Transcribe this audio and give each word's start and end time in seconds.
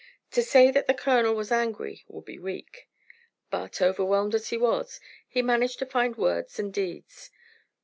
To 0.31 0.41
say 0.41 0.71
that 0.71 0.87
the 0.87 0.95
colonel 0.95 1.35
was 1.35 1.51
angry 1.51 2.03
would 2.07 2.25
be 2.25 2.39
weak; 2.39 2.89
but, 3.51 3.83
overwhelmed 3.83 4.33
as 4.33 4.49
he 4.49 4.57
was, 4.57 4.99
he 5.27 5.43
managed 5.43 5.77
to 5.77 5.85
find 5.85 6.15
words 6.17 6.57
and 6.57 6.73
deeds. 6.73 7.29